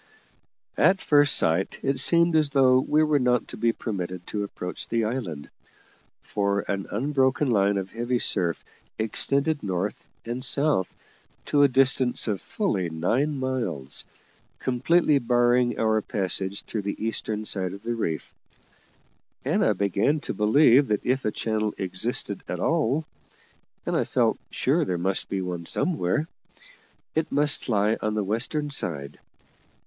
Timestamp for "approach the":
4.43-5.05